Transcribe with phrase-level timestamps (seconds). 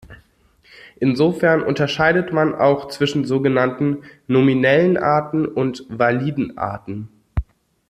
[0.99, 7.09] Insofern unterscheidet man auch zwischen sogenannten „nominellen Arten“ und „validen Arten“.